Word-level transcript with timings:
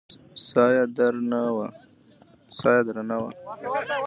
ساه 0.47 0.71
يې 0.75 0.83
درنه 2.95 3.17
وه. 3.21 3.29